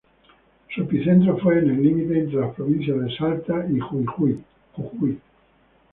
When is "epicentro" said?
0.81-1.37